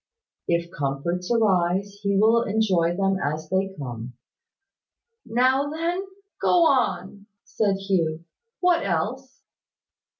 [0.47, 4.13] If comforts arise, he will enjoy them as they come."
[5.27, 6.07] "Now then,
[6.41, 8.25] go on," said Hugh.
[8.61, 9.43] "What else?"